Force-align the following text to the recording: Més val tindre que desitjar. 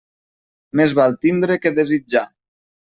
Més 0.81 0.97
val 1.01 1.15
tindre 1.27 1.61
que 1.67 1.77
desitjar. 1.83 2.29